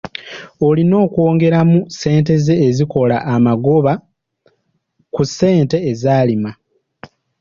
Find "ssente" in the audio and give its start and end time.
1.85-2.33, 5.29-5.77